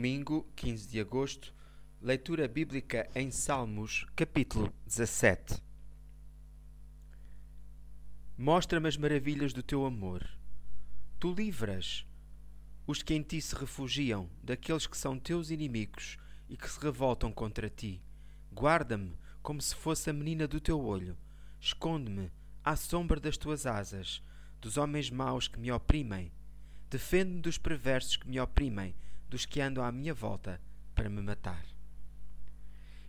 [0.00, 1.54] Domingo, 15 de agosto,
[2.00, 5.62] leitura bíblica em Salmos, capítulo 17.
[8.38, 10.26] Mostra-me as maravilhas do teu amor.
[11.18, 12.06] Tu livras
[12.86, 16.16] os que em ti se refugiam, daqueles que são teus inimigos
[16.48, 18.00] e que se revoltam contra ti.
[18.54, 21.14] Guarda-me como se fosse a menina do teu olho.
[21.60, 22.32] Esconde-me
[22.64, 24.22] à sombra das tuas asas,
[24.62, 26.32] dos homens maus que me oprimem.
[26.88, 28.94] Defende-me dos perversos que me oprimem
[29.30, 30.60] dos que andam à minha volta
[30.94, 31.64] para me matar.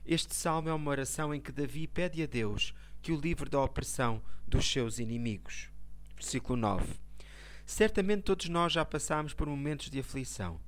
[0.06, 3.62] Este salmo é uma oração em que Davi pede a Deus que o livre da
[3.62, 5.70] opressão dos seus inimigos.
[6.16, 6.86] Versículo 9.
[7.66, 10.62] Certamente todos nós já passamos por momentos de aflição.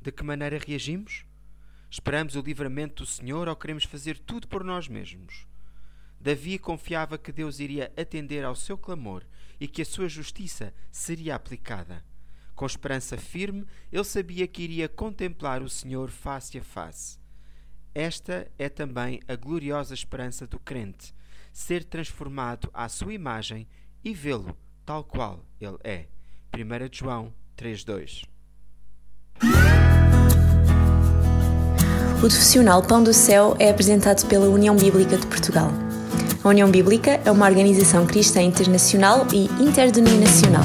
[0.00, 1.24] De que maneira reagimos?
[1.90, 5.46] Esperamos o livramento do Senhor ou queremos fazer tudo por nós mesmos?
[6.20, 9.24] Davi confiava que Deus iria atender ao seu clamor
[9.58, 12.04] e que a sua justiça seria aplicada.
[12.58, 17.16] Com esperança firme, ele sabia que iria contemplar o Senhor face a face.
[17.94, 21.14] Esta é também a gloriosa esperança do crente,
[21.52, 23.68] ser transformado à sua imagem
[24.02, 26.06] e vê-lo tal qual ele é.
[26.52, 28.24] 1 João 3:2.
[32.16, 35.70] O profissional Pão do Céu é apresentado pela União Bíblica de Portugal.
[36.42, 40.64] A União Bíblica é uma organização cristã internacional e interdenominacional